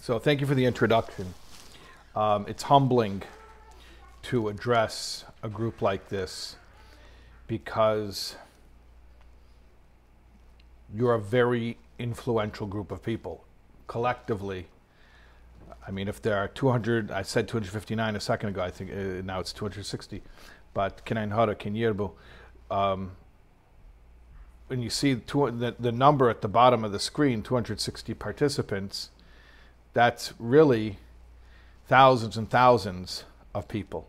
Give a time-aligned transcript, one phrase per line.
[0.00, 1.34] So thank you for the introduction.
[2.14, 3.22] Um, it's humbling
[4.24, 6.56] to address a group like this
[7.46, 8.36] because
[10.94, 13.44] you're a very influential group of people.
[13.86, 14.66] Collectively,
[15.86, 19.22] I mean, if there are 200, I said 259 a second ago, I think uh,
[19.24, 20.22] now it's 260,
[20.72, 22.10] but Kenan Hara, Kenyerbu,
[24.68, 29.10] when you see two, the, the number at the bottom of the screen, 260 participants,
[29.94, 30.98] that's really
[31.86, 33.24] thousands and thousands
[33.54, 34.08] of people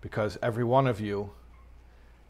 [0.00, 1.30] because every one of you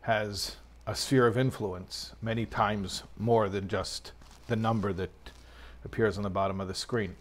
[0.03, 4.13] has a sphere of influence many times more than just
[4.47, 5.11] the number that
[5.85, 7.17] appears on the bottom of the screen.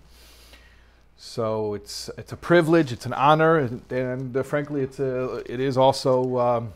[1.16, 5.60] So it's it's a privilege, it's an honor, and, and uh, frankly, it's a it
[5.60, 6.74] is also um,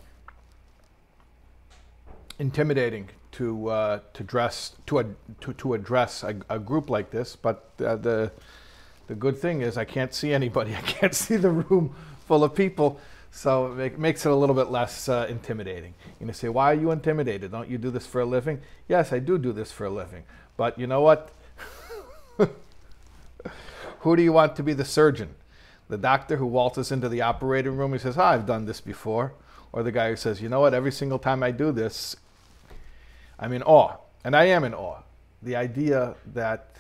[2.40, 7.36] intimidating to uh, to dress to to to address a, a group like this.
[7.36, 8.32] But uh, the
[9.08, 10.76] the good thing is I can't see anybody.
[10.78, 11.96] I can't see the room
[12.28, 13.00] full of people,
[13.32, 15.94] so it makes it a little bit less uh, intimidating.
[16.06, 17.52] And you know, say, why are you intimidated?
[17.52, 18.62] Don't you do this for a living?
[18.88, 20.24] Yes, I do do this for a living.
[20.58, 21.32] But you know what?
[24.00, 25.36] Who do you want to be the surgeon?
[25.90, 29.34] The doctor who waltzes into the operating room and says, oh, I've done this before.
[29.72, 32.16] Or the guy who says, you know what, every single time I do this,
[33.40, 33.98] I'm in awe.
[34.24, 35.02] And I am in awe.
[35.44, 36.76] The idea that,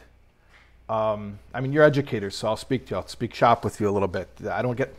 [0.89, 2.97] um, I mean, you're educators, so I'll speak to you.
[2.97, 4.29] I'll speak shop with you a little bit.
[4.49, 4.93] I don't get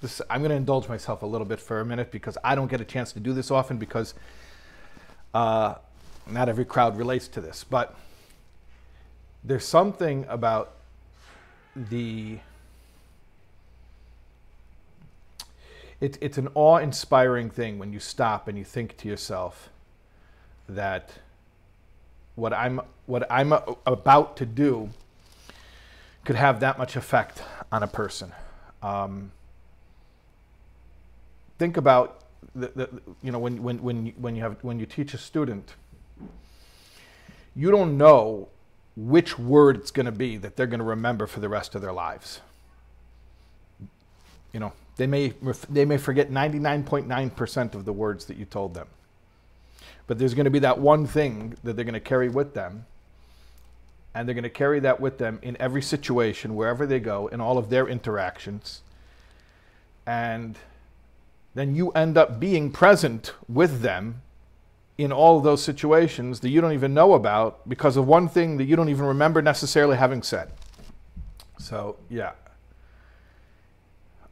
[0.00, 2.70] this, I'm going to indulge myself a little bit for a minute because I don't
[2.70, 4.14] get a chance to do this often because
[5.34, 5.74] uh,
[6.30, 7.64] not every crowd relates to this.
[7.64, 7.94] But
[9.42, 10.72] there's something about
[11.76, 12.38] the
[16.00, 19.70] it, it's an awe-inspiring thing when you stop and you think to yourself
[20.68, 21.12] that
[22.34, 23.52] what I'm what I'm
[23.86, 24.90] about to do
[26.24, 28.32] could have that much effect on a person.
[28.82, 29.32] Um,
[31.58, 32.20] think about
[32.54, 32.88] the, the,
[33.22, 35.74] you know when when when when you have when you teach a student,
[37.54, 38.48] you don't know
[38.96, 41.82] which word it's going to be that they're going to remember for the rest of
[41.82, 42.40] their lives.
[44.52, 45.32] You know, they may
[45.68, 48.86] they may forget 99.9% of the words that you told them.
[50.06, 52.86] But there's going to be that one thing that they're going to carry with them.
[54.14, 57.40] And they're going to carry that with them in every situation, wherever they go, in
[57.40, 58.82] all of their interactions.
[60.06, 60.56] And
[61.54, 64.22] then you end up being present with them
[64.96, 68.64] in all those situations that you don't even know about because of one thing that
[68.64, 70.50] you don't even remember necessarily having said.
[71.58, 72.32] So, yeah.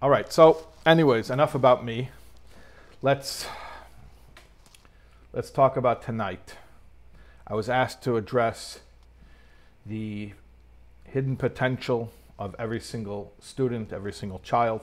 [0.00, 0.32] All right.
[0.32, 2.10] So, anyways, enough about me.
[3.00, 3.46] Let's
[5.32, 6.56] let's talk about tonight.
[7.46, 8.80] I was asked to address
[9.86, 10.32] the
[11.04, 14.80] hidden potential of every single student, every single child,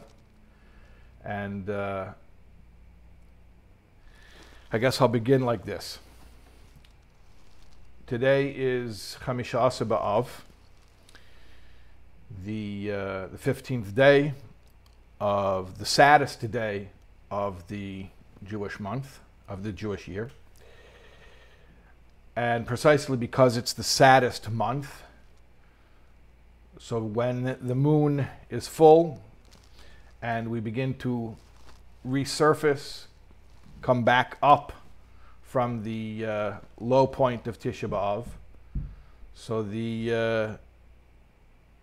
[1.23, 2.07] and uh,
[4.71, 5.99] I guess I'll begin like this.
[8.07, 10.27] Today is Chamisha B'Av,
[12.45, 14.33] the, uh, the 15th day
[15.19, 16.89] of the saddest day
[17.29, 18.05] of the
[18.43, 20.31] Jewish month, of the Jewish year.
[22.39, 25.03] And precisely because it's the saddest month,
[26.79, 29.21] so when the moon is full
[30.21, 31.35] and we begin to
[32.07, 33.07] resurface
[33.81, 34.71] come back up
[35.43, 38.23] from the uh, low point of Tisha B'Av.
[39.35, 40.57] So the, uh,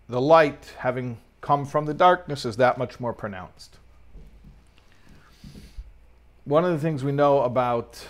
[0.09, 3.77] the light, having come from the darkness, is that much more pronounced.
[6.45, 8.07] One of the things we know about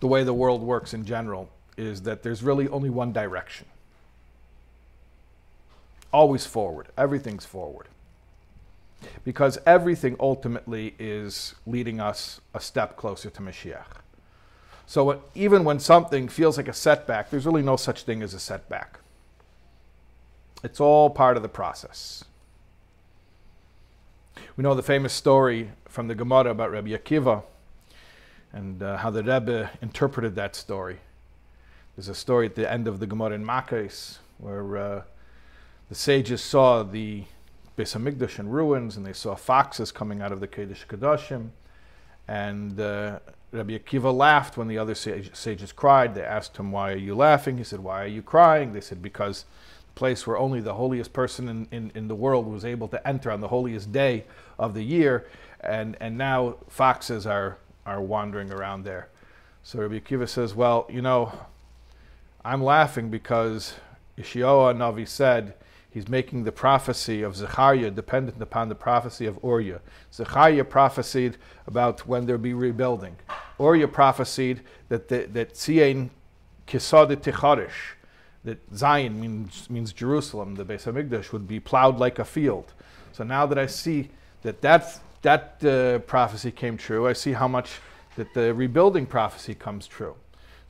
[0.00, 3.66] the way the world works in general is that there's really only one direction.
[6.12, 6.88] Always forward.
[6.98, 7.86] Everything's forward
[9.24, 14.02] because everything ultimately is leading us a step closer to Mashiach.
[14.86, 18.40] So even when something feels like a setback, there's really no such thing as a
[18.40, 18.98] setback.
[20.62, 22.24] It's all part of the process.
[24.56, 27.42] We know the famous story from the Gemara about Rabbi Akiva
[28.52, 30.98] and uh, how the Rebbe interpreted that story.
[31.96, 35.02] There's a story at the end of the Gemara in Makkos where uh,
[35.88, 37.24] the sages saw the
[37.76, 41.50] Beis Hamikdash in ruins, and they saw foxes coming out of the Kodesh Kodashim.
[42.28, 43.20] And uh,
[43.52, 46.14] Rabbi Akiva laughed when the other sage, sages cried.
[46.14, 47.58] They asked him, Why are you laughing?
[47.58, 48.72] He said, Why are you crying?
[48.72, 49.44] They said, Because
[49.86, 53.08] the place where only the holiest person in, in, in the world was able to
[53.08, 54.24] enter on the holiest day
[54.58, 55.26] of the year,
[55.60, 59.08] and, and now foxes are, are wandering around there.
[59.62, 61.32] So Rabbi Akiva says, Well, you know,
[62.44, 63.74] I'm laughing because
[64.18, 65.54] Yeshua Navi said
[65.90, 69.80] he's making the prophecy of Zechariah dependent upon the prophecy of Uriah.
[70.12, 71.36] Zechariah prophesied
[71.66, 73.16] about when there'll be rebuilding.
[73.58, 76.10] Uriah prophesied that the, that Tzion
[76.66, 77.96] Kisad Ticharish,
[78.44, 82.72] that Zion means, means Jerusalem, the Beis Hamikdash, would be plowed like a field.
[83.12, 84.10] So now that I see
[84.42, 87.80] that that, that uh, prophecy came true, I see how much
[88.16, 90.16] that the rebuilding prophecy comes true.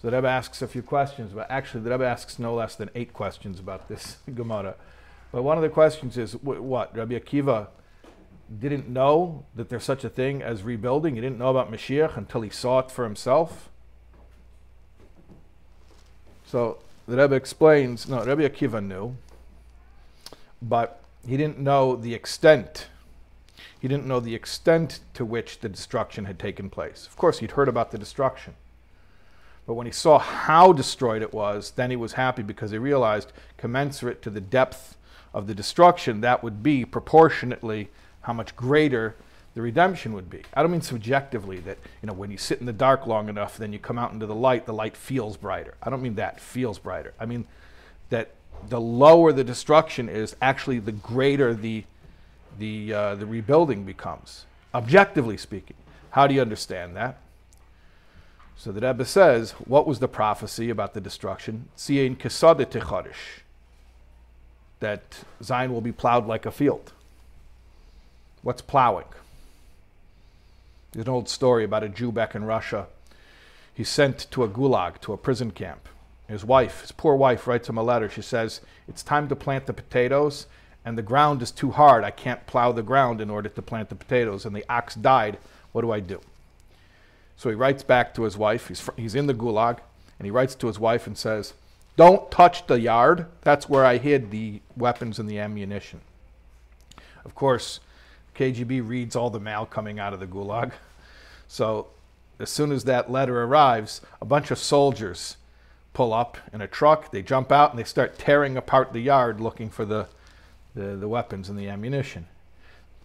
[0.00, 2.90] So the Rebbe asks a few questions, but actually the Rebbe asks no less than
[2.94, 4.76] eight questions about this Gemara.
[5.32, 6.96] But one of the questions is what?
[6.96, 7.68] Rabbi Akiva
[8.58, 11.14] didn't know that there's such a thing as rebuilding.
[11.14, 13.68] He didn't know about Mashiach until he saw it for himself.
[16.46, 19.16] So the Rebbe explains, no, Rabbi Akiva knew,
[20.60, 22.88] but he didn't know the extent.
[23.80, 27.06] He didn't know the extent to which the destruction had taken place.
[27.06, 28.54] Of course, he'd heard about the destruction.
[29.66, 33.32] But when he saw how destroyed it was, then he was happy because he realized,
[33.56, 34.96] commensurate to the depth
[35.32, 37.88] of the destruction, that would be proportionately
[38.22, 39.16] how much greater
[39.54, 40.42] the redemption would be.
[40.54, 43.56] I don't mean subjectively that, you know, when you sit in the dark long enough,
[43.56, 45.74] then you come out into the light, the light feels brighter.
[45.82, 47.14] I don't mean that, feels brighter.
[47.18, 47.46] I mean
[48.10, 48.30] that
[48.68, 51.84] the lower the destruction is, actually the greater the,
[52.60, 55.76] the, uh, the rebuilding becomes, objectively speaking.
[56.10, 57.18] How do you understand that?
[58.56, 61.68] So the Rebbe says, what was the prophecy about the destruction?
[64.80, 66.92] That Zion will be plowed like a field.
[68.42, 69.06] What's plowing?
[70.92, 72.86] There's an old story about a Jew back in Russia.
[73.72, 75.88] He's sent to a gulag, to a prison camp.
[76.28, 78.10] His wife, his poor wife, writes him a letter.
[78.10, 80.46] She says, It's time to plant the potatoes,
[80.84, 82.04] and the ground is too hard.
[82.04, 85.38] I can't plow the ground in order to plant the potatoes, and the ox died.
[85.72, 86.20] What do I do?
[87.36, 88.68] So he writes back to his wife.
[88.68, 89.78] He's, he's in the gulag,
[90.18, 91.54] and he writes to his wife and says,
[91.96, 93.26] Don't touch the yard.
[93.42, 96.00] That's where I hid the weapons and the ammunition.
[97.24, 97.80] Of course,
[98.36, 100.72] KGB reads all the mail coming out of the gulag.
[101.48, 101.88] So
[102.38, 105.36] as soon as that letter arrives, a bunch of soldiers
[105.92, 107.10] pull up in a truck.
[107.10, 110.06] They jump out and they start tearing apart the yard looking for the,
[110.74, 112.26] the, the weapons and the ammunition.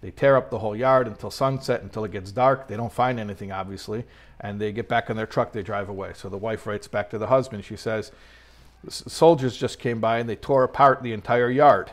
[0.01, 2.67] They tear up the whole yard until sunset, until it gets dark.
[2.67, 4.03] They don't find anything, obviously,
[4.39, 5.51] and they get back in their truck.
[5.51, 6.11] They drive away.
[6.13, 7.65] So the wife writes back to the husband.
[7.65, 8.11] She says,
[8.87, 11.91] "Soldiers just came by and they tore apart the entire yard."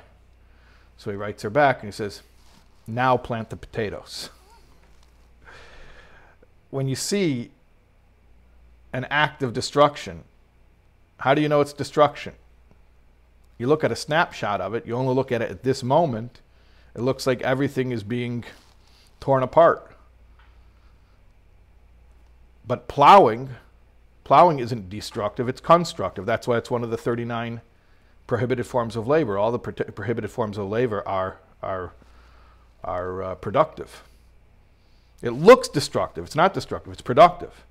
[0.99, 2.23] So he writes her back and he says,
[2.87, 4.29] "Now plant the potatoes."
[6.71, 7.51] When you see
[8.93, 10.25] an act of destruction,
[11.19, 12.35] how do you know it's destruction?
[13.59, 14.87] You look at a snapshot of it.
[14.87, 16.41] You only look at it at this moment
[16.95, 18.45] it looks like everything is being
[19.21, 19.91] torn apart.
[22.67, 23.51] But plowing,
[24.25, 26.27] plowing isn't destructive, it's constructive.
[26.27, 27.61] That's why it's one of the 39
[28.27, 29.39] prohibited forms of labor.
[29.39, 31.93] All the pro- prohibited forms of labor are, are,
[32.85, 34.03] are uh, productive.
[35.23, 37.65] It looks destructive, it's not destructive, it's productive.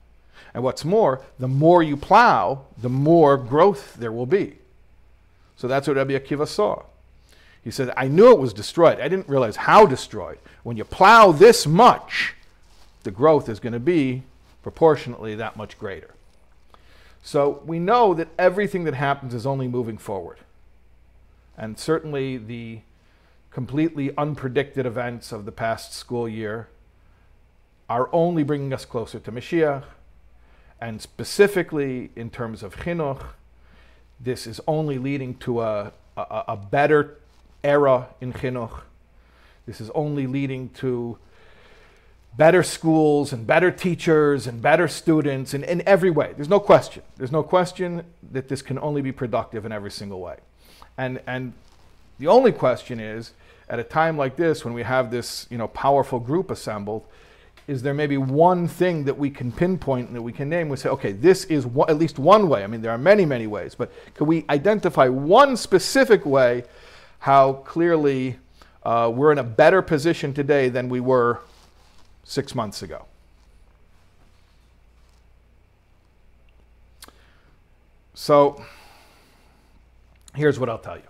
[0.54, 4.58] And what's more, the more you plow, the more growth there will be.
[5.62, 6.82] So that's what Rabbi Akiva saw.
[7.64, 9.00] He said, I knew it was destroyed.
[9.00, 10.40] I didn't realize how destroyed.
[10.64, 12.34] When you plow this much,
[13.04, 14.24] the growth is going to be
[14.64, 16.16] proportionately that much greater.
[17.22, 20.40] So we know that everything that happens is only moving forward.
[21.56, 22.80] And certainly the
[23.52, 26.70] completely unpredicted events of the past school year
[27.88, 29.84] are only bringing us closer to Mashiach.
[30.82, 33.22] And specifically in terms of chinuch,
[34.24, 37.18] this is only leading to a, a, a better
[37.64, 38.82] era in chinuch.
[39.66, 41.18] This is only leading to
[42.38, 46.34] better schools and better teachers and better students in, in every way.
[46.36, 47.04] There's no question.
[47.18, 50.38] There's no question that this can only be productive in every single way.
[50.98, 51.54] And, and
[52.20, 53.34] the only question is,
[53.70, 57.06] at a time like this, when we have this you know, powerful group assembled,
[57.68, 60.70] is there maybe one thing that we can pinpoint and that we can name?
[60.70, 62.64] We say, okay, this is one, at least one way.
[62.64, 66.64] I mean, there are many, many ways, but can we identify one specific way
[67.20, 68.38] how clearly
[68.84, 71.40] uh, we're in a better position today than we were
[72.24, 73.06] six months ago.
[78.14, 78.64] So
[80.36, 81.04] here's what I'll tell you.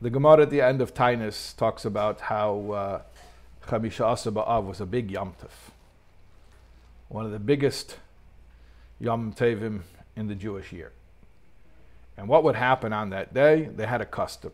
[0.00, 3.02] The Gemara at the end of Tainus talks about how uh,
[3.66, 5.34] Chamisha Asa Ba'av was a big Yom
[7.08, 7.96] one of the biggest
[9.00, 9.80] Yom Tevim
[10.14, 10.92] in the Jewish year.
[12.16, 13.70] And what would happen on that day?
[13.74, 14.52] They had a custom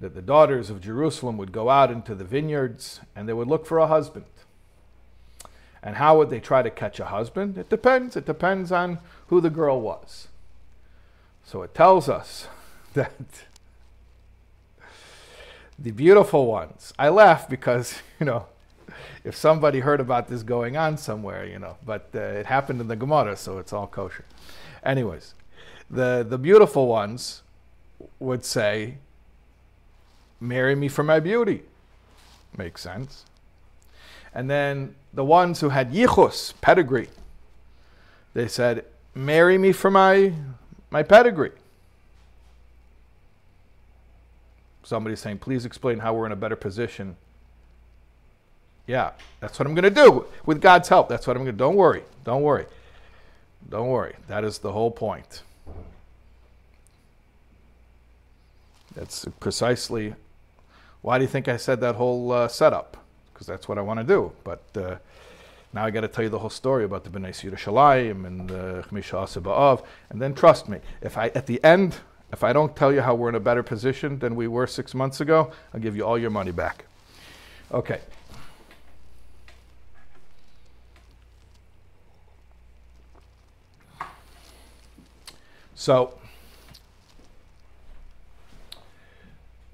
[0.00, 3.66] that the daughters of Jerusalem would go out into the vineyards and they would look
[3.66, 4.26] for a husband.
[5.80, 7.56] And how would they try to catch a husband?
[7.56, 8.16] It depends.
[8.16, 8.98] It depends on
[9.28, 10.28] who the girl was.
[11.44, 12.48] So it tells us
[12.94, 13.12] that
[15.78, 16.92] the beautiful ones.
[16.98, 18.46] I laugh because, you know,
[19.24, 22.88] if somebody heard about this going on somewhere, you know, but uh, it happened in
[22.88, 24.24] the Gemara, so it's all kosher.
[24.84, 25.34] Anyways,
[25.90, 27.42] the, the beautiful ones
[28.18, 28.98] would say,
[30.40, 31.62] Marry me for my beauty.
[32.58, 33.24] Makes sense.
[34.34, 37.08] And then the ones who had yichus, pedigree,
[38.34, 40.34] they said, Marry me for my,
[40.90, 41.52] my pedigree.
[44.84, 47.16] Somebody's saying, Please explain how we're in a better position.
[48.86, 51.08] Yeah, that's what I'm going to do with God's help.
[51.08, 52.02] That's what I'm going to Don't worry.
[52.22, 52.66] Don't worry.
[53.68, 54.14] Don't worry.
[54.28, 55.42] That is the whole point.
[58.94, 60.14] That's precisely
[61.04, 62.96] why do you think I said that whole uh, setup?
[63.32, 64.32] Because that's what I want to do.
[64.42, 64.96] But uh,
[65.74, 68.86] now I got to tell you the whole story about the Bnei Yerushalayim and the
[68.88, 69.84] Chmisha Ba'av.
[70.08, 71.96] And then trust me, if I at the end,
[72.34, 74.94] if I don't tell you how we're in a better position than we were six
[74.94, 76.84] months ago, I'll give you all your money back.
[77.72, 78.00] Okay.
[85.74, 86.18] So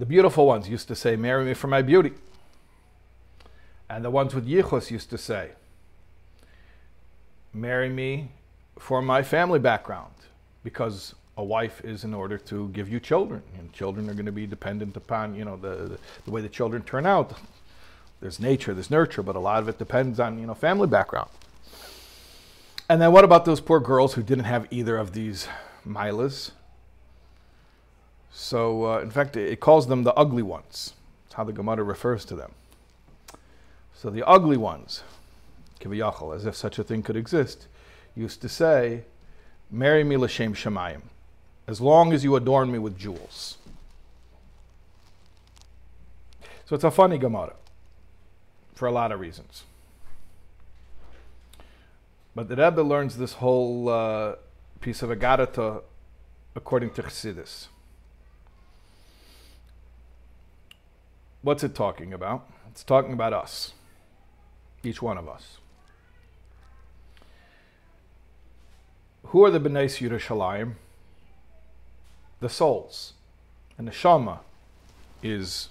[0.00, 2.12] The beautiful ones used to say, Marry me for my beauty.
[3.90, 5.50] And the ones with yichus used to say,
[7.52, 8.30] Marry me
[8.78, 10.14] for my family background.
[10.64, 13.42] Because a wife is in order to give you children.
[13.58, 16.82] And children are going to be dependent upon, you know, the, the way the children
[16.82, 17.32] turn out.
[18.20, 21.30] There's nature, there's nurture, but a lot of it depends on, you know, family background.
[22.90, 25.48] And then what about those poor girls who didn't have either of these
[25.86, 26.50] milas?
[28.30, 30.92] So, uh, in fact, it calls them the ugly ones.
[31.24, 32.52] That's how the Gemara refers to them.
[33.94, 35.02] So, the ugly ones,
[35.80, 37.66] kiviyachal, as if such a thing could exist,
[38.14, 39.04] used to say,
[39.70, 41.02] Marry me l'shem shemayim,
[41.70, 43.56] as long as you adorn me with jewels.
[46.66, 47.54] So, it's a funny Gemara
[48.74, 49.64] for a lot of reasons.
[52.34, 54.34] But the Rebbe learns this whole uh,
[54.80, 55.82] piece of Agadata
[56.56, 57.68] according to Chassidus.
[61.42, 62.48] What's it talking about?
[62.70, 63.72] It's talking about us,
[64.82, 65.58] each one of us.
[69.26, 70.74] Who are the Bnei Yerushalayim?
[72.40, 73.14] The souls.
[73.78, 74.40] And the Shama
[75.22, 75.68] is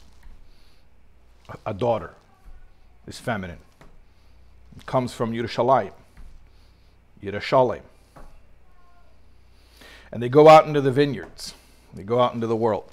[1.66, 2.14] a daughter,
[3.08, 3.60] is feminine.
[4.76, 5.94] It comes from Yerushalayim,
[7.24, 7.82] Yerushalayim.
[10.12, 11.54] And they go out into the vineyards,
[11.94, 12.92] they go out into the world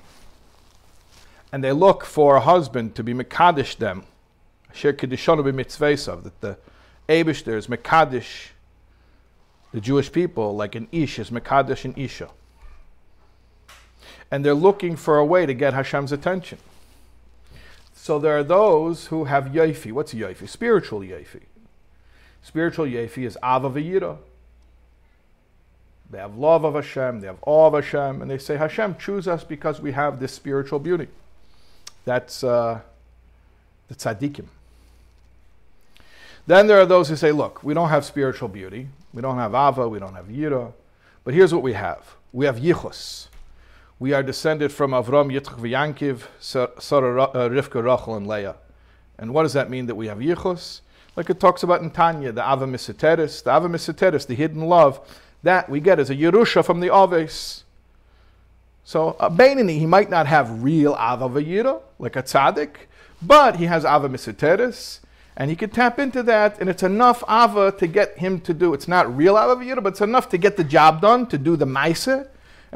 [1.52, 4.04] and they look for a husband to be Mekadesh them.
[4.74, 6.58] Shir Kedishonu b'mitzvesav, that the
[7.08, 8.48] Abishter is Mekadesh,
[9.72, 12.28] the Jewish people, like an Ish is Mekadesh and Isha.
[14.30, 16.58] And they're looking for a way to get Hashem's attention.
[17.94, 19.92] So there are those who have Yaifi.
[19.92, 20.48] What's Yaifi?
[20.48, 21.42] Spiritual Yaifi.
[22.42, 24.18] Spiritual Yaifi is Ava V'yira.
[26.10, 29.26] They have love of Hashem, they have awe of Hashem, and they say, Hashem, choose
[29.26, 31.08] us because we have this spiritual beauty.
[32.04, 32.80] That's uh,
[33.88, 34.46] the tzaddikim.
[36.46, 38.88] Then there are those who say, look, we don't have spiritual beauty.
[39.12, 40.72] We don't have Ava, we don't have Yira.
[41.24, 42.14] But here's what we have.
[42.32, 43.26] We have Yichus.
[43.98, 48.56] We are descended from Avram, Yitzchak, V'yankiv, Sarah, uh, Rivka, Rachel, and Leah.
[49.18, 50.82] And what does that mean that we have Yichus?
[51.16, 55.00] Like it talks about in Tanya, the Ava Miseteris, the Ava Miseteris, the hidden love,
[55.42, 57.64] that we get as a Yerusha from the Aves.
[58.84, 62.74] So a Beinani, he might not have real Ava Vayira, like a tzaddik,
[63.22, 65.00] but he has Ava Misiteris,
[65.38, 68.74] and he could tap into that, and it's enough Ava to get him to do,
[68.74, 71.56] it's not real Ava Vayira, but it's enough to get the job done, to do
[71.56, 72.26] the Maise,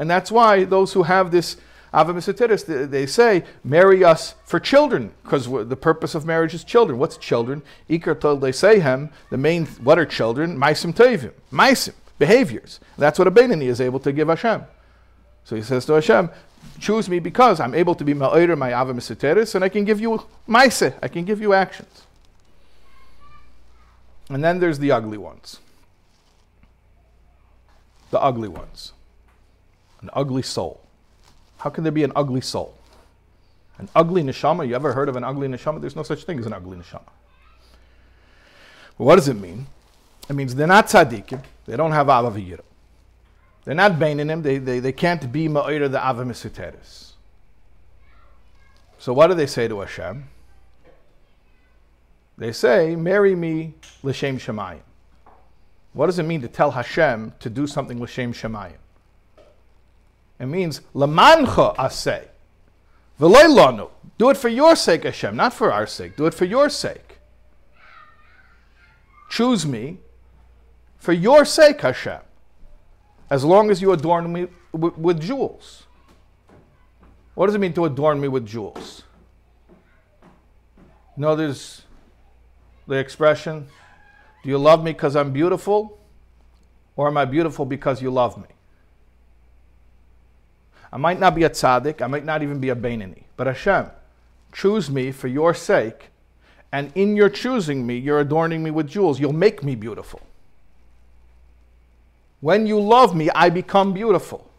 [0.01, 1.57] and that's why those who have this
[1.93, 6.97] Ava Misiteris, they, say, marry us for children, because the purpose of marriage is children.
[6.97, 7.61] What's children?
[7.87, 10.57] Say him, the main, what are children?
[10.57, 12.79] Maisim Tevim, Maisim, behaviors.
[12.97, 14.63] That's what a Beinani is able to give Hashem.
[15.43, 16.31] So he says to Hashem,
[16.79, 20.01] choose me because I'm able to be ma'ir my ava miseteris, and I can give
[20.01, 22.07] you maise, I can give you actions.
[24.29, 25.59] And then there's the ugly ones.
[28.09, 28.93] The ugly ones.
[30.01, 30.81] An ugly soul.
[31.57, 32.73] How can there be an ugly soul?
[33.77, 34.67] An ugly neshama?
[34.67, 35.79] You ever heard of an ugly neshama?
[35.81, 37.09] There's no such thing as an ugly neshama.
[38.97, 39.67] What does it mean?
[40.29, 41.41] It means they're not tzaddikim.
[41.65, 42.61] They don't have ava v'yira.
[43.63, 44.41] They're not him.
[44.41, 47.11] They, they, they can't be Ma'ira the Avamisuteris.
[48.97, 50.27] So what do they say to Hashem?
[52.37, 54.81] They say, marry me l'shem shemayim.
[55.93, 58.77] What does it mean to tell Hashem to do something l'shem shemayim?
[60.41, 62.25] It means lamancha asay,
[63.19, 66.17] v'loy Do it for your sake, Hashem, not for our sake.
[66.17, 67.19] Do it for your sake.
[69.29, 69.99] Choose me
[70.97, 72.21] for your sake, Hashem,
[73.29, 75.83] as long as you adorn me with, with jewels.
[77.35, 79.03] What does it mean to adorn me with jewels?
[81.15, 81.83] You know, there's
[82.87, 83.67] the expression,
[84.43, 85.99] do you love me because I'm beautiful?
[86.95, 88.47] Or am I beautiful because you love me?
[90.93, 93.87] I might not be a tzaddik, I might not even be a Bainani, but Hashem,
[94.51, 96.09] choose me for your sake,
[96.71, 99.19] and in your choosing me, you're adorning me with jewels.
[99.19, 100.21] You'll make me beautiful.
[102.39, 104.49] When you love me, I become beautiful.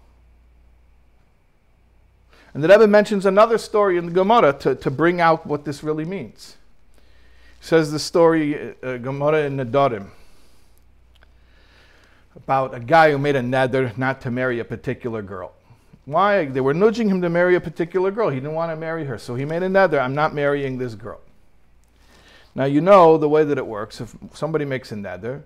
[2.54, 5.82] And the Rebbe mentions another story in the Gemara to, to bring out what this
[5.82, 6.56] really means.
[7.60, 10.10] He says the story, uh, Gemara in Nedarim,
[12.36, 15.52] about a guy who made a neder not to marry a particular girl.
[16.04, 16.46] Why?
[16.46, 18.28] They were nudging him to marry a particular girl.
[18.28, 19.18] He didn't want to marry her.
[19.18, 21.20] So he made a neder, I'm not marrying this girl.
[22.54, 24.00] Now, you know the way that it works.
[24.00, 25.42] If somebody makes a neder,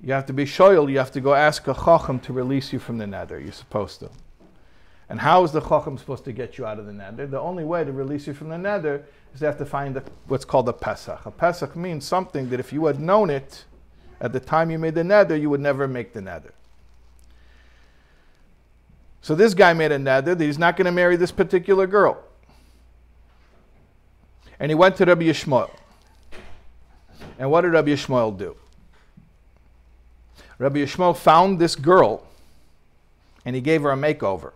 [0.00, 2.78] you have to be shoyal, you have to go ask a chacham to release you
[2.78, 3.42] from the neder.
[3.42, 4.10] You're supposed to.
[5.08, 7.30] And how is the chacham supposed to get you out of the neder?
[7.30, 9.02] The only way to release you from the neder
[9.34, 11.26] is they have to find a, what's called a pesach.
[11.26, 13.64] A pesach means something that if you had known it
[14.20, 16.52] at the time you made the neder, you would never make the neder.
[19.22, 22.22] So this guy made a that he's not going to marry this particular girl.
[24.58, 25.70] And he went to Rabbi Yishmael.
[27.38, 28.56] And what did Rabbi Yishmael do?
[30.58, 32.26] Rabbi Yishmael found this girl
[33.44, 34.52] and he gave her a makeover.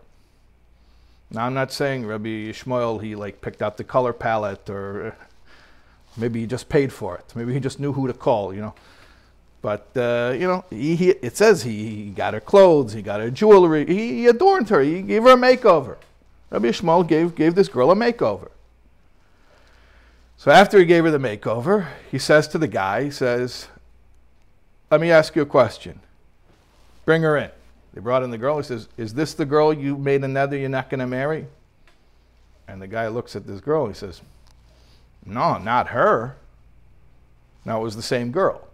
[1.31, 5.15] Now, I'm not saying Rabbi Yishmael, he like picked out the color palette or
[6.15, 7.33] maybe he just paid for it.
[7.35, 8.75] Maybe he just knew who to call, you know.
[9.67, 13.19] But, uh, you know, he, he, it says he, he, got her clothes, he got
[13.19, 15.97] her jewelry, he, adorned her, he gave her a makeover.
[16.49, 18.47] Rabbi Yishmael gave, gave this girl a makeover.
[20.37, 23.67] So after he gave her the makeover, he says to the guy, he says,
[24.89, 25.99] let me ask you a question.
[27.03, 27.51] Bring her in.
[27.93, 28.55] They brought in the girl.
[28.55, 31.45] He says, Is this the girl you made a neder you're not going to marry?
[32.69, 33.87] And the guy looks at this girl.
[33.87, 34.21] He says,
[35.25, 36.37] No, not her.
[37.65, 38.66] Now it was the same girl.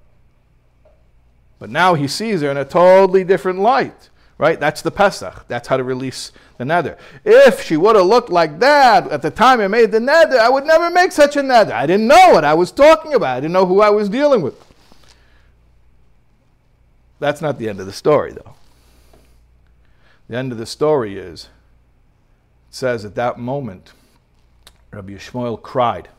[1.64, 4.60] But now he sees her in a totally different light, right?
[4.60, 5.46] That's the Pesach.
[5.48, 6.98] That's how to release the neder.
[7.24, 10.50] If she would have looked like that at the time I made the neder, I
[10.50, 11.72] would never make such a neder.
[11.72, 13.38] I didn't know what I was talking about.
[13.38, 14.56] I didn't know who I was dealing with.
[17.22, 18.56] That's not the end of the story, though.
[20.28, 21.44] The end of the story is,
[22.68, 23.94] it says at that moment,
[24.92, 26.10] Rabbi Yishmael cried.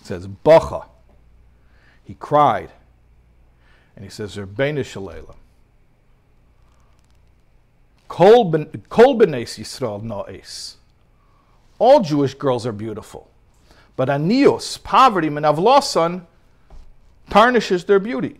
[0.00, 0.86] It says, Bacha.
[2.04, 2.70] He cried.
[3.94, 5.34] And he says, Rabbeinu Shalala.
[8.08, 10.74] Kol b'neis Yisrael no'es.
[11.78, 13.30] All Jewish girls are beautiful.
[13.96, 16.26] But anios, poverty, menavlosan,
[17.30, 18.38] tarnishes their beauty.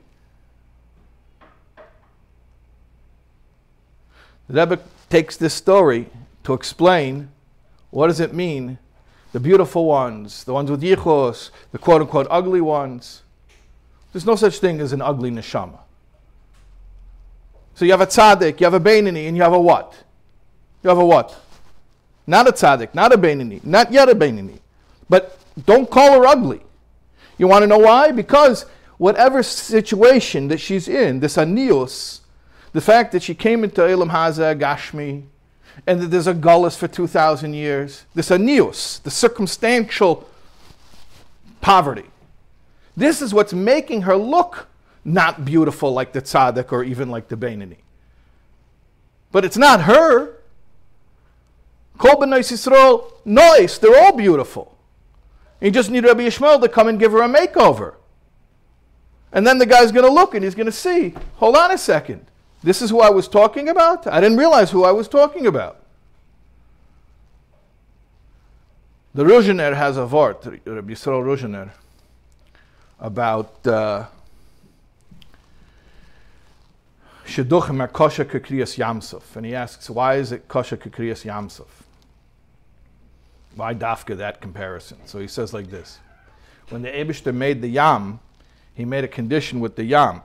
[4.49, 6.09] The Rebbe takes this story
[6.45, 7.31] to explain
[7.91, 8.79] what does it mean,
[9.33, 13.23] the beautiful ones, the ones with yichos, the quote unquote ugly ones.
[14.13, 15.79] There's no such thing as an ugly neshama.
[17.75, 20.05] So you have a tzaddik, you have a Bainani, and you have a what?
[20.83, 21.35] You have a what?
[22.27, 24.59] Not a tzaddik, not a Bainani, not yet a Bainani.
[25.09, 26.61] But don't call her ugly.
[27.39, 28.13] You want to know why?
[28.13, 28.67] Because
[28.99, 32.21] whatever situation that she's in, this anios,
[32.73, 35.25] the fact that she came into Elam Haza Gashmi,
[35.87, 40.29] and that there's a gullus for 2,000 years, this anius, the circumstantial
[41.63, 42.12] poverty.
[42.97, 44.69] This is what's making her look
[45.05, 47.79] not beautiful like the tzaddik or even like the Bainani.
[49.31, 50.37] But it's not her.
[51.99, 54.77] Kol Yisrael, noise, they're all beautiful.
[55.61, 57.95] You just need Rabbi Yishmael to come and give her a makeover.
[59.33, 61.79] And then the guy's going to look and he's going to see, hold on a
[61.79, 62.27] second.
[62.63, 64.07] This is who I was talking about?
[64.07, 65.79] I didn't realize who I was talking about.
[69.15, 71.71] The Ruzhiner has a vort, Rabbi Yisrael Ruzhiner,
[73.03, 74.07] about uh,
[77.27, 79.37] Shidduchim are kosher kekriyas yamsuf.
[79.37, 81.67] And he asks, why is it kosher kekriyas yamsuf?
[83.57, 84.99] Why dafka that comparison?
[85.05, 85.99] So he says like this.
[86.71, 88.21] When the Abishter made the yam,
[88.75, 90.23] he made a condition with the yam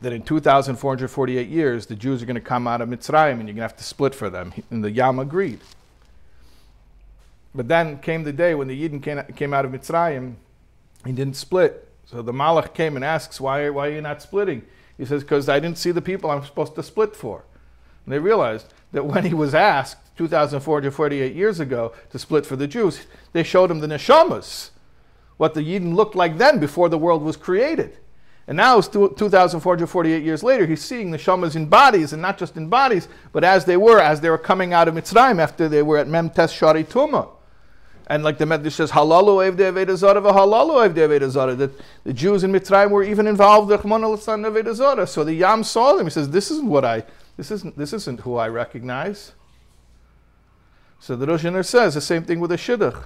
[0.00, 3.54] that in 2,448 years, the Jews are going to come out of Mitzrayim and you're
[3.54, 4.52] going to have to split for them.
[4.70, 5.60] And the Yam agreed.
[7.54, 9.02] But then came the day when the Yidden
[9.34, 10.34] came out of Mitzrayim,
[11.06, 11.88] he didn't split.
[12.04, 14.62] So the Malach came and asks, why, why are you not splitting?
[14.96, 17.44] He says, because I didn't see the people I'm supposed to split for.
[18.04, 22.68] And they realized that when he was asked 2,448 years ago to split for the
[22.68, 24.70] Jews, they showed him the neshamas,
[25.36, 27.98] what the Yidden looked like then before the world was created.
[28.48, 32.56] And now, it's 2,448 years later, he's seeing the shamas in bodies, and not just
[32.56, 35.82] in bodies, but as they were, as they were coming out of Mitzrayim after they
[35.82, 37.28] were at Memtes Shari Tumah.
[38.08, 41.72] And like the Medrash says, halalu evde avedazara v'halalu evde that
[42.04, 45.08] the Jews in Mitzrayim were even involved in avedazara.
[45.08, 46.06] So the Yam saw them.
[46.06, 47.04] He says, "This isn't what I.
[47.36, 47.76] This isn't.
[47.76, 49.32] This isn't who I recognize."
[51.00, 53.04] So the Rosh says the same thing with the shidduch.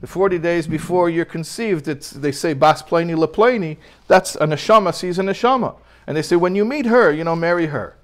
[0.00, 3.76] The 40 days before you're conceived, it's, they say bas pleni lepleni.
[4.08, 7.36] That's a neshama sees a neshama, and they say when you meet her, you know,
[7.36, 7.96] marry her.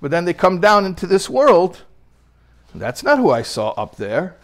[0.00, 1.82] But then they come down into this world.
[2.74, 4.36] That's not who I saw up there.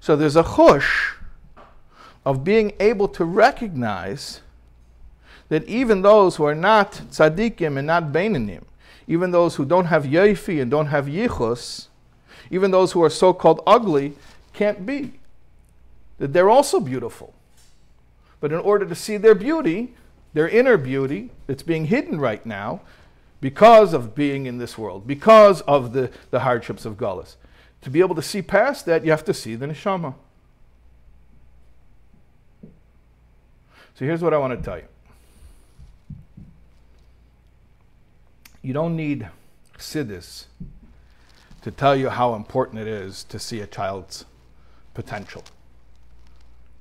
[0.00, 1.14] So there's a chush
[2.24, 4.40] of being able to recognize
[5.48, 8.64] that even those who are not tzaddikim and not beinanim,
[9.06, 11.86] even those who don't have yoifi and don't have yichus,
[12.50, 14.12] even those who are so-called ugly,
[14.52, 15.12] can't be.
[16.18, 17.32] That they're also beautiful.
[18.40, 19.94] But in order to see their beauty,
[20.34, 22.80] their inner beauty that's being hidden right now,
[23.40, 27.36] because of being in this world, because of the, the hardships of Gullus,
[27.82, 30.14] to be able to see past that, you have to see the neshama.
[33.94, 34.84] So here's what I want to tell you.
[38.62, 39.28] You don't need
[39.76, 40.46] Chassidus
[41.62, 44.24] to tell you how important it is to see a child's
[44.94, 45.44] potential.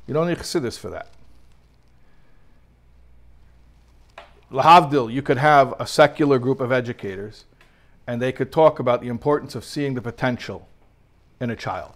[0.05, 1.09] You don't need Chassidus for that.
[4.51, 7.45] Lahavdil, you could have a secular group of educators
[8.05, 10.66] and they could talk about the importance of seeing the potential
[11.39, 11.93] in a child.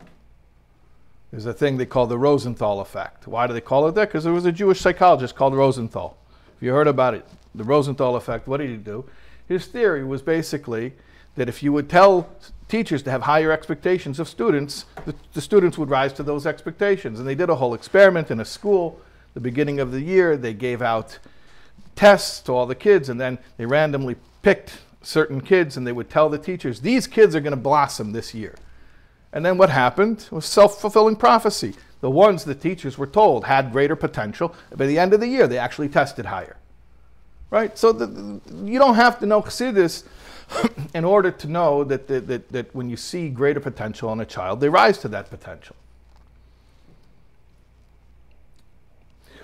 [1.32, 3.26] There's a thing they call the Rosenthal effect.
[3.26, 4.10] Why do they call it that?
[4.10, 6.18] Because there was a Jewish psychologist called Rosenthal.
[6.58, 7.26] If you heard about it,
[7.56, 9.10] the Rosenthal effect, what did he do?
[9.48, 10.94] His theory was basically
[11.36, 12.30] that if you would tell
[12.68, 17.20] teachers to have higher expectations of students, the, the, students would rise to those expectations.
[17.20, 19.00] And they did a whole experiment in a school.
[19.34, 21.20] The beginning of the year, they gave out
[21.96, 26.10] tests to all the kids, and then they randomly picked certain kids, and they would
[26.10, 28.56] tell the teachers, these kids are going to blossom this year.
[29.34, 31.76] And then what happened was self fulfilling prophecy.
[32.02, 34.56] The ones the teachers were told had greater potential.
[34.76, 36.58] By the end of the year, they actually tested higher.
[37.50, 37.78] Right?
[37.78, 40.04] So the, you don't have to know Chassidus
[40.94, 44.62] in order to know that, that, that, when you see greater potential in a child,
[44.62, 45.76] they rise to that potential.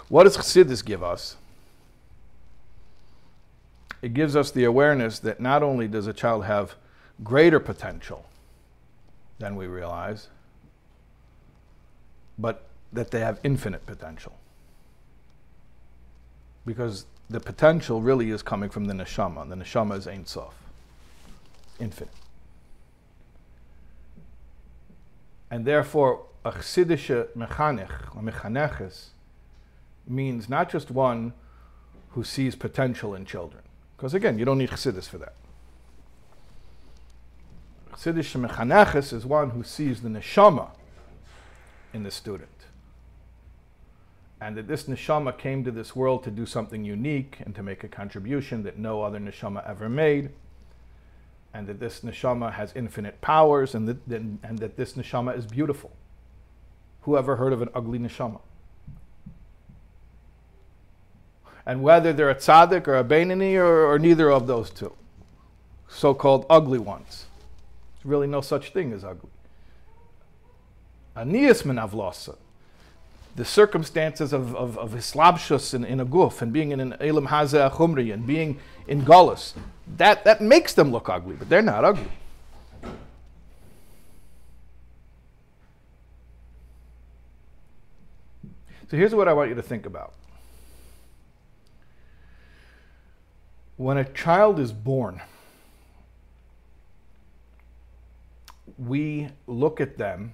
[0.10, 1.36] What does Chassidus give us?
[4.02, 6.76] It gives us the awareness that not only does a child have
[7.24, 8.26] greater potential,
[9.40, 10.28] than we realize,
[12.38, 14.34] but that they have infinite potential.
[16.66, 19.48] Because the potential really is coming from the neshama.
[19.48, 20.56] The neshama is Ein Sof,
[21.80, 22.14] infinite.
[25.50, 29.08] And therefore, a chassidische mechanech, or mechaneches,
[30.08, 31.34] means not just one
[32.12, 33.64] who sees potential in children.
[33.96, 35.34] Because again, you don't need chassidus for that.
[37.98, 40.70] Chassidish Mechaneches is one who sees the neshama
[41.94, 42.50] in the student.
[44.40, 47.84] And that this neshama came to this world to do something unique and to make
[47.84, 50.30] a contribution that no other neshama ever made.
[51.56, 55.92] And that this neshama has infinite powers and that, and that this neshama is beautiful.
[57.02, 58.42] Who ever heard of an ugly neshama?
[61.66, 64.94] And whether they're a tzaddik or a Bainani or, or neither of those two,
[65.88, 67.27] so called ugly ones
[68.08, 69.30] really no such thing as ugly.
[71.16, 72.38] Anias menavlosa,
[73.36, 77.28] the circumstances of, of, of hislabshus in, in a guf and being in an elam
[77.28, 79.54] haza achumri and being in gullus,
[79.98, 82.12] that, that makes them look ugly, but they're not ugly.
[88.90, 90.14] So here's what I want you to think about.
[93.76, 95.22] When a child is born,
[98.78, 100.34] we look at them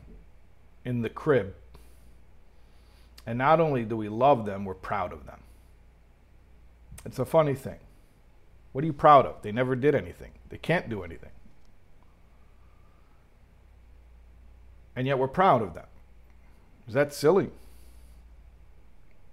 [0.86, 1.56] in the crib,
[3.25, 5.39] and not only do we love them, we're proud of them.
[7.06, 7.79] It's a funny thing.
[8.73, 9.41] What are you proud of?
[9.41, 11.29] They never did anything, they can't do anything.
[14.95, 15.88] And yet we're proud of them.
[16.88, 17.49] Is that silly?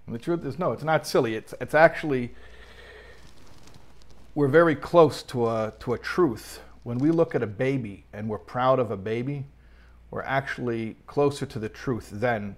[0.06, 1.34] And the truth is, no, it's not silly.
[1.34, 2.34] It's, it's actually,
[4.34, 8.28] we're very close to a, to a truth when we look at a baby and
[8.28, 9.44] we're proud of a baby,
[10.10, 12.56] we're actually closer to the truth then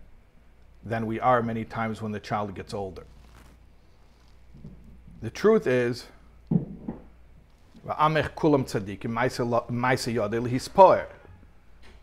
[0.85, 3.05] than we are many times when the child gets older.
[5.21, 6.07] The truth is,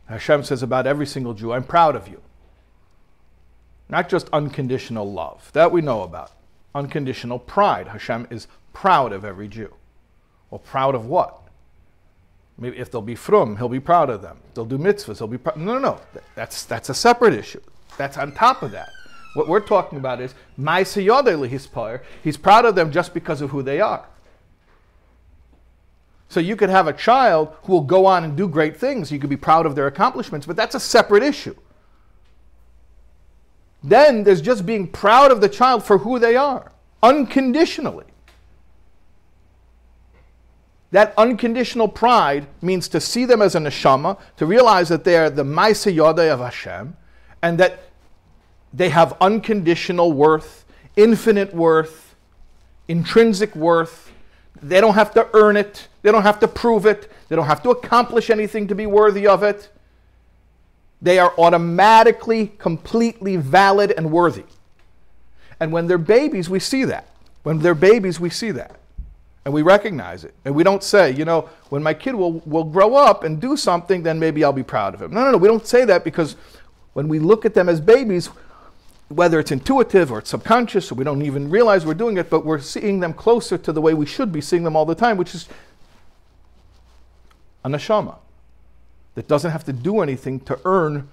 [0.08, 2.22] Hashem says about every single Jew, I'm proud of you.
[3.90, 6.32] Not just unconditional love, that we know about.
[6.76, 7.88] Unconditional pride.
[7.88, 9.74] Hashem is proud of every Jew.
[10.50, 11.42] Well, proud of what?
[12.60, 14.38] Maybe if they'll be frum, he'll be proud of them.
[14.54, 15.58] They'll do mitzvahs, he'll be proud.
[15.58, 16.02] No, no, no.
[16.36, 17.62] That's, that's a separate issue.
[17.98, 18.90] That's on top of that.
[19.34, 20.34] What we're talking about is
[22.24, 24.06] He's proud of them just because of who they are.
[26.28, 29.12] So you could have a child who will go on and do great things.
[29.12, 31.56] You could be proud of their accomplishments, but that's a separate issue.
[33.84, 38.06] Then there's just being proud of the child for who they are, unconditionally.
[40.92, 45.30] That unconditional pride means to see them as a neshama, to realize that they are
[45.30, 46.96] the Maisa Yodai of Hashem,
[47.42, 47.80] and that
[48.74, 52.16] they have unconditional worth, infinite worth,
[52.88, 54.12] intrinsic worth.
[54.62, 57.64] They don't have to earn it, they don't have to prove it, they don't have
[57.64, 59.70] to accomplish anything to be worthy of it.
[61.02, 64.44] They are automatically, completely valid and worthy.
[65.60, 67.08] And when they're babies, we see that.
[67.44, 68.76] When they're babies, we see that.
[69.46, 70.34] And we recognize it.
[70.46, 73.56] And we don't say, you know, when my kid will, will grow up and do
[73.56, 75.12] something, then maybe I'll be proud of him.
[75.12, 75.38] No, no, no.
[75.38, 76.36] We don't say that because
[76.94, 78.30] when we look at them as babies,
[79.08, 82.46] whether it's intuitive or it's subconscious, or we don't even realize we're doing it, but
[82.46, 85.18] we're seeing them closer to the way we should be seeing them all the time,
[85.18, 85.48] which is
[87.64, 88.18] a neshama
[89.16, 91.10] that doesn't have to do anything to earn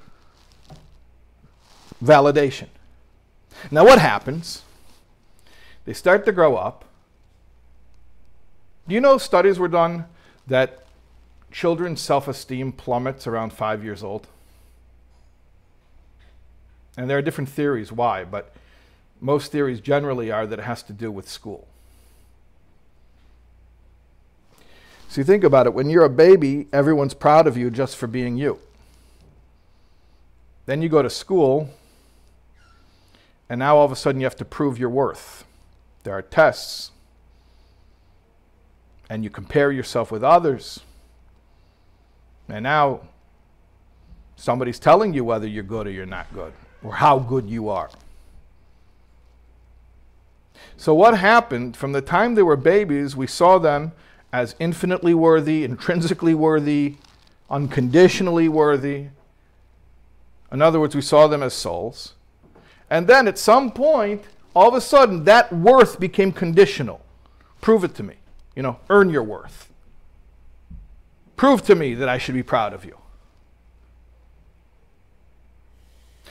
[2.05, 2.69] validation.
[3.71, 4.63] Now, what happens?
[5.87, 6.85] They start to grow up.
[8.89, 10.07] Do you know studies were done
[10.47, 10.85] that
[11.51, 14.29] children's self esteem plummets around five years old?
[16.97, 18.55] And there are different theories why, but
[19.21, 21.67] most theories generally are that it has to do with school.
[25.09, 28.07] So you think about it when you're a baby, everyone's proud of you just for
[28.07, 28.59] being you.
[30.67, 31.71] Then you go to school,
[33.49, 35.45] and now all of a sudden you have to prove your worth.
[36.03, 36.91] There are tests,
[39.09, 40.81] and you compare yourself with others.
[42.49, 43.01] And now
[44.37, 47.91] somebody's telling you whether you're good or you're not good or how good you are.
[50.77, 53.93] So, what happened from the time they were babies, we saw them
[54.33, 56.97] as infinitely worthy, intrinsically worthy,
[57.49, 59.07] unconditionally worthy.
[60.53, 62.15] In other words, we saw them as souls.
[62.91, 67.01] And then at some point, all of a sudden, that worth became conditional.
[67.61, 68.15] Prove it to me.
[68.57, 69.71] You know, earn your worth.
[71.37, 72.97] Prove to me that I should be proud of you.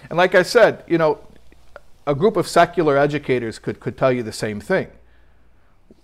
[0.09, 1.19] And like I said, you know,
[2.05, 4.89] a group of secular educators could, could tell you the same thing.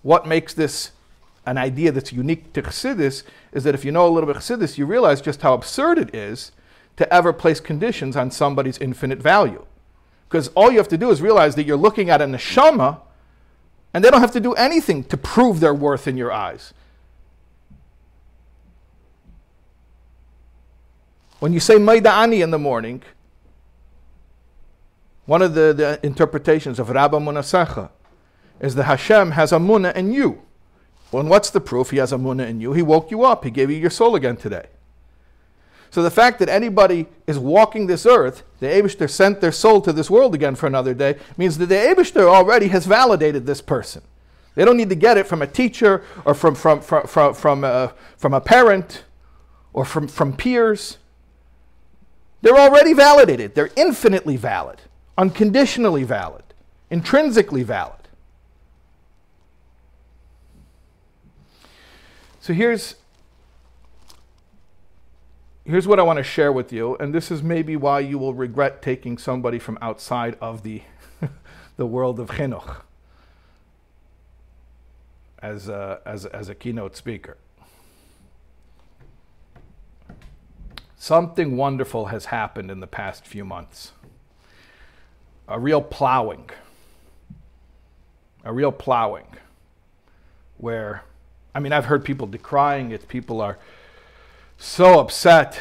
[0.01, 0.91] What makes this
[1.45, 4.77] an idea that's unique to Chassidus is that if you know a little bit Chassidus,
[4.77, 6.51] you realize just how absurd it is
[6.97, 9.65] to ever place conditions on somebody's infinite value.
[10.27, 12.99] Because all you have to do is realize that you're looking at a neshama,
[13.93, 16.73] and they don't have to do anything to prove their worth in your eyes.
[21.39, 23.01] When you say Maida Ani in the morning,
[25.25, 27.89] one of the, the interpretations of Rabba Munasecha
[28.59, 30.43] is that Hashem has a munah in you.
[31.11, 31.89] Well, and what's the proof?
[31.89, 32.73] He has a munah in you.
[32.73, 33.43] He woke you up.
[33.43, 34.67] He gave you your soul again today.
[35.91, 39.93] So the fact that anybody is walking this earth, the Abishter sent their soul to
[39.93, 44.01] this world again for another day, means that the Abishter already has validated this person.
[44.55, 47.63] They don't need to get it from a teacher or from, from, from, from, from,
[47.63, 49.03] a, from a parent
[49.73, 50.97] or from, from peers.
[52.41, 53.53] They're already validated.
[53.53, 54.81] They're infinitely valid
[55.17, 56.43] unconditionally valid,
[56.89, 58.07] intrinsically valid.
[62.39, 62.95] So here's
[65.65, 68.33] here's what I want to share with you, and this is maybe why you will
[68.33, 70.81] regret taking somebody from outside of the
[71.77, 72.81] the world of chinuch
[75.41, 77.37] as a, as, as a keynote speaker.
[80.95, 83.93] Something wonderful has happened in the past few months
[85.47, 86.49] a real plowing.
[88.45, 89.25] A real plowing.
[90.57, 91.03] Where,
[91.53, 93.07] I mean, I've heard people decrying it.
[93.07, 93.57] People are
[94.61, 95.59] so upset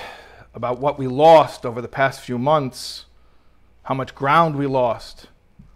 [0.54, 3.06] about what we lost over the past few months,
[3.84, 5.28] how much ground we lost.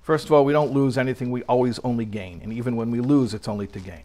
[0.03, 2.41] First of all, we don't lose anything, we always only gain.
[2.43, 4.05] And even when we lose, it's only to gain.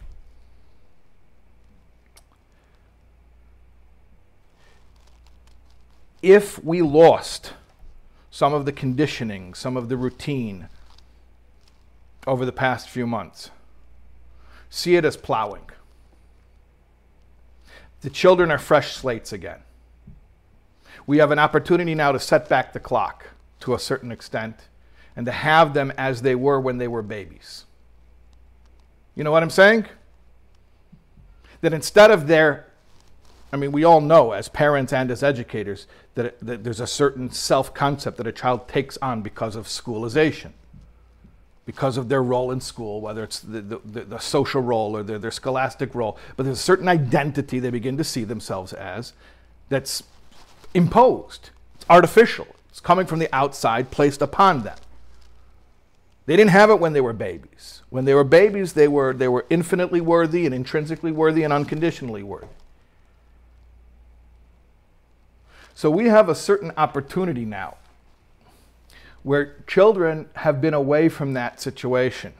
[6.22, 7.54] if we lost
[8.30, 10.68] some of the conditioning, some of the routine
[12.26, 13.50] over the past few months,
[14.68, 15.62] see it as plowing.
[18.02, 19.60] The children are fresh slates again.
[21.06, 23.26] We have an opportunity now to set back the clock
[23.60, 24.68] to a certain extent
[25.16, 27.64] and to have them as they were when they were babies.
[29.14, 29.86] You know what I'm saying?
[31.60, 32.66] That instead of their,
[33.52, 37.30] I mean, we all know as parents and as educators that, that there's a certain
[37.30, 40.52] self concept that a child takes on because of schoolization,
[41.66, 45.18] because of their role in school, whether it's the, the, the social role or their,
[45.18, 46.18] their scholastic role.
[46.36, 49.12] But there's a certain identity they begin to see themselves as
[49.68, 50.02] that's
[50.74, 54.78] imposed, it's artificial, it's coming from the outside, placed upon them.
[56.26, 57.82] They didn't have it when they were babies.
[57.90, 62.22] When they were babies, they were, they were infinitely worthy and intrinsically worthy and unconditionally
[62.22, 62.46] worthy.
[65.74, 67.78] So we have a certain opportunity now
[69.22, 72.32] where children have been away from that situation.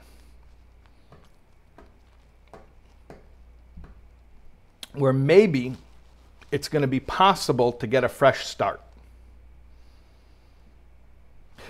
[4.93, 5.75] Where maybe
[6.51, 8.81] it's going to be possible to get a fresh start.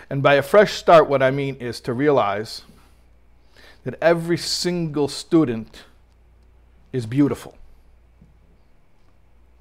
[0.09, 2.63] And by a fresh start, what I mean is to realize
[3.83, 5.83] that every single student
[6.91, 7.57] is beautiful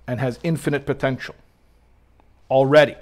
[0.06, 1.34] and has infinite potential
[2.50, 2.96] already.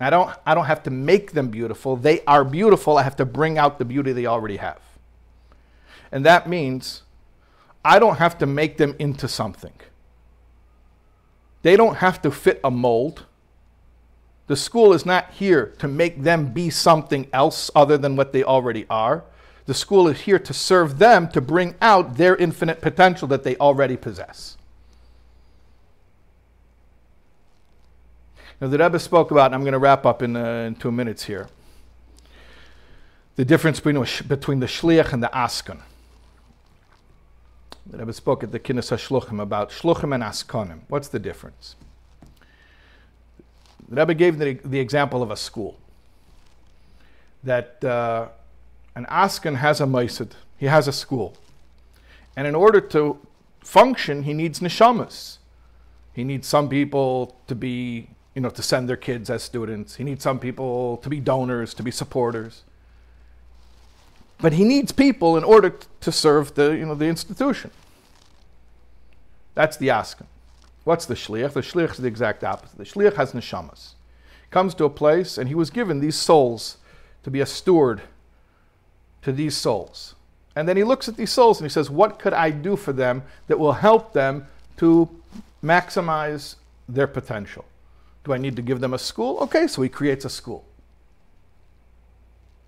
[0.00, 1.96] I don't, I don't have to make them beautiful.
[1.96, 2.98] They are beautiful.
[2.98, 4.80] I have to bring out the beauty they already have.
[6.10, 7.02] And that means
[7.84, 9.74] I don't have to make them into something.
[11.62, 13.24] They don't have to fit a mold.
[14.46, 18.44] The school is not here to make them be something else other than what they
[18.44, 19.24] already are.
[19.66, 23.56] The school is here to serve them to bring out their infinite potential that they
[23.56, 24.58] already possess.
[28.60, 30.92] Now, the Rebbe spoke about, and I'm going to wrap up in, uh, in two
[30.92, 31.48] minutes here,
[33.36, 35.80] the difference between, between the shliach and the askan.
[37.86, 40.80] The Rebbe spoke at the Kinnis HaShluchim about shluchim and askanim.
[40.88, 41.76] What's the difference?
[43.88, 45.78] The Rebbe gave the, the example of a school.
[47.42, 48.28] That uh,
[48.94, 51.36] an Askan has a Maisid, he has a school.
[52.36, 53.18] And in order to
[53.60, 55.38] function, he needs neshamas.
[56.14, 59.96] He needs some people to be, you know, to send their kids as students.
[59.96, 62.62] He needs some people to be donors, to be supporters.
[64.38, 67.70] But he needs people in order to serve the, you know, the institution.
[69.54, 70.26] That's the Askan.
[70.82, 71.52] What's the shliach?
[71.52, 72.76] The shliach is the exact opposite.
[72.76, 73.92] The shliach has neshamas.
[74.50, 76.78] Comes to a place, and he was given these souls
[77.22, 78.02] to be a steward
[79.22, 80.14] to these souls.
[80.56, 82.92] And then he looks at these souls and he says, What could I do for
[82.92, 85.08] them that will help them to
[85.62, 86.56] maximize
[86.88, 87.64] their potential?
[88.24, 89.38] Do I need to give them a school?
[89.40, 90.64] Okay, so he creates a school.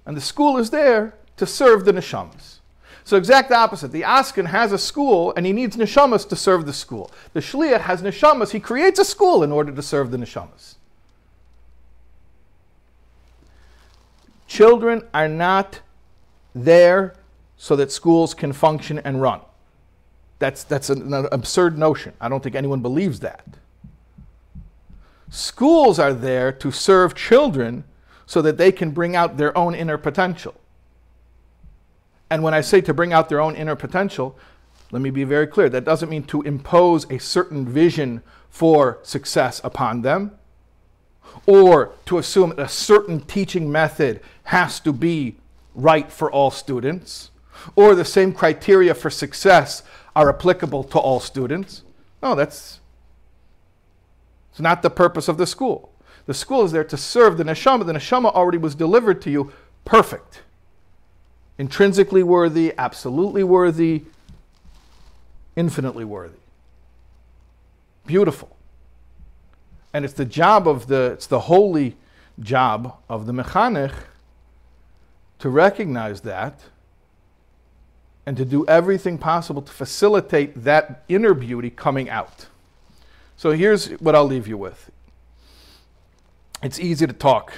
[0.04, 2.58] And the school is there to serve the neshamas.
[3.04, 3.92] So exact opposite.
[3.92, 7.10] The Askan has a school and he needs neshamas to serve the school.
[7.32, 8.50] The Shliach has neshamas.
[8.50, 10.74] He creates a school in order to serve the neshamas.
[14.46, 15.80] Children are not
[16.54, 17.14] there
[17.56, 19.40] so that schools can function and run.
[20.38, 22.12] That's, that's an, an absurd notion.
[22.20, 23.44] I don't think anyone believes that.
[25.36, 27.84] Schools are there to serve children
[28.24, 30.54] so that they can bring out their own inner potential.
[32.30, 34.38] And when I say to bring out their own inner potential,
[34.90, 39.60] let me be very clear that doesn't mean to impose a certain vision for success
[39.62, 40.32] upon them
[41.44, 45.36] or to assume that a certain teaching method has to be
[45.74, 47.30] right for all students
[47.74, 49.82] or the same criteria for success
[50.14, 51.82] are applicable to all students.
[52.22, 52.80] No, that's
[54.56, 55.92] it's not the purpose of the school.
[56.24, 57.84] The school is there to serve the neshama.
[57.84, 59.52] The neshama already was delivered to you
[59.84, 60.40] perfect
[61.58, 64.04] intrinsically worthy, absolutely worthy,
[65.56, 66.38] infinitely worthy.
[68.06, 68.56] Beautiful.
[69.92, 71.98] And it's the job of the, it's the holy
[72.40, 73.92] job of the mechanech
[75.40, 76.60] to recognize that
[78.24, 82.46] and to do everything possible to facilitate that inner beauty coming out.
[83.36, 84.90] So here's what I'll leave you with.
[86.62, 87.52] It's easy to talk.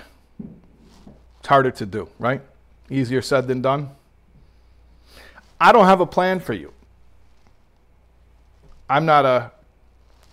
[1.38, 2.42] It's harder to do, right?
[2.90, 3.90] Easier said than done.
[5.60, 6.72] I don't have a plan for you.
[8.90, 9.52] I'm not a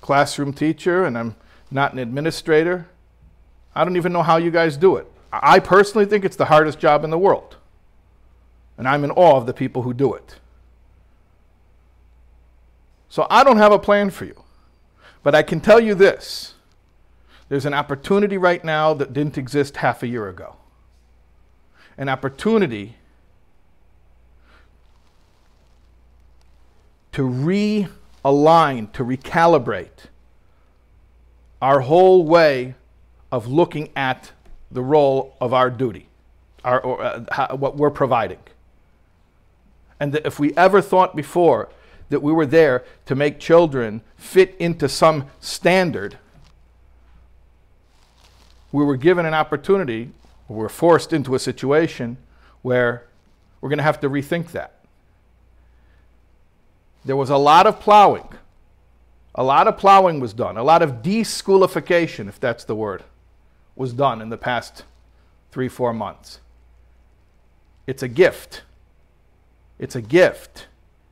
[0.02, 1.36] classroom teacher and I'm
[1.70, 2.88] not an administrator.
[3.76, 5.12] I don't even know how you guys do it.
[5.32, 7.58] I personally think it's the hardest job in the world.
[8.78, 10.36] And I'm in awe of the people who do it.
[13.10, 14.45] So I don't have a plan for you.
[15.26, 16.54] But I can tell you this
[17.50, 20.56] There's an opportunity right now that didn't exist half a year ago.
[21.98, 22.98] An opportunity
[27.14, 30.10] to realign, to recalibrate
[31.60, 32.76] our whole way
[33.32, 34.32] of looking at
[34.70, 36.08] the role of our duty,
[36.64, 38.40] our, or, uh, how, what we're providing.
[40.00, 41.70] And that if we ever thought before
[42.10, 46.18] that we were there to make children fit into some standard,
[48.72, 50.12] we were given an opportunity,
[50.47, 52.18] we were forced into a situation
[52.62, 53.06] where
[53.62, 54.74] we're going to have to rethink that.
[57.06, 58.28] There was a lot of plowing.
[59.36, 60.58] A lot of plowing was done.
[60.58, 63.03] A lot of deschoolification, if that's the word,
[63.76, 64.84] was done in the past
[65.51, 66.39] three, four months.
[67.88, 68.64] It's a gift.
[69.78, 70.68] It's a gift.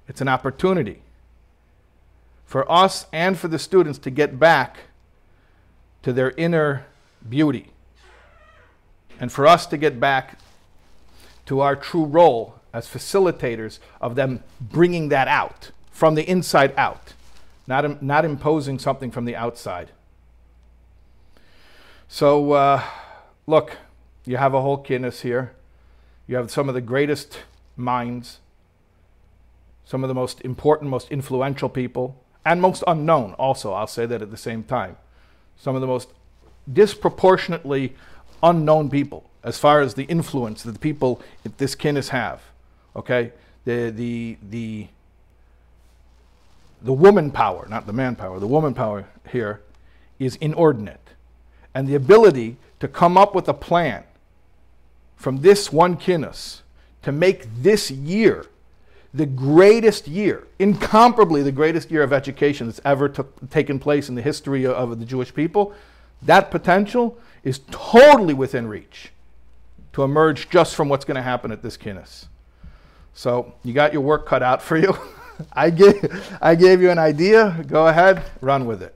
[0.07, 1.01] It's an opportunity
[2.45, 4.77] for us and for the students to get back
[6.03, 6.85] to their inner
[7.27, 7.71] beauty
[9.19, 10.37] and for us to get back
[11.45, 17.13] to our true role as facilitators of them bringing that out from the inside out,
[17.67, 19.91] not, not imposing something from the outside.
[22.07, 22.83] So, uh,
[23.47, 23.77] look,
[24.25, 25.53] you have a whole kinnis here.
[26.27, 27.39] You have some of the greatest
[27.75, 28.39] minds,
[29.85, 34.21] some of the most important, most influential people, and most unknown, also, I'll say that
[34.21, 34.97] at the same time.
[35.57, 36.09] Some of the most
[36.71, 37.95] disproportionately
[38.41, 42.41] unknown people as far as the influence that the people at this kinnis have.
[42.95, 43.31] Okay?
[43.65, 44.87] The, the, the,
[46.81, 49.61] the woman power, not the man power, the woman power here
[50.19, 50.99] is inordinate.
[51.73, 54.03] And the ability to come up with a plan
[55.15, 56.61] from this one kinnis
[57.01, 58.45] to make this year
[59.13, 64.15] the greatest year, incomparably the greatest year of education that's ever took, taken place in
[64.15, 65.73] the history of, of the Jewish people,
[66.23, 69.11] that potential is totally within reach
[69.93, 72.25] to emerge just from what's going to happen at this kinnis.
[73.13, 74.97] So you got your work cut out for you.
[75.53, 77.63] I gave, I gave you an idea.
[77.67, 78.95] Go ahead, run with it.